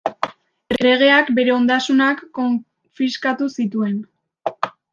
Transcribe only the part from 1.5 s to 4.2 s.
ondasunak konfiskatu zituen.